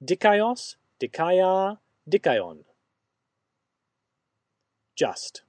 [0.00, 2.64] dikaios, dikaia, dikaion.
[4.96, 5.43] Just.